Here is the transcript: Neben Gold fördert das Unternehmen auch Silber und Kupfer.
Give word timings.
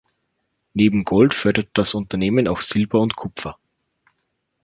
Neben 0.73 1.03
Gold 1.03 1.35
fördert 1.35 1.69
das 1.73 1.93
Unternehmen 1.93 2.47
auch 2.47 2.61
Silber 2.61 2.99
und 3.01 3.15
Kupfer. 3.15 3.59